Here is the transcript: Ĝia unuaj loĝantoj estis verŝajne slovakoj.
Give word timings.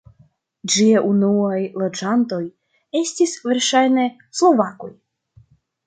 Ĝia 0.75 1.03
unuaj 1.09 1.59
loĝantoj 1.83 2.41
estis 3.03 3.37
verŝajne 3.47 4.11
slovakoj. 4.41 4.95